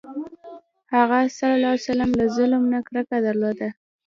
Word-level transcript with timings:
هغه 0.93 1.19
ﷺ 1.37 2.07
له 2.17 2.25
ظلم 2.35 2.63
نه 2.73 2.79
کرکه 2.87 3.17
درلوده. 3.27 3.69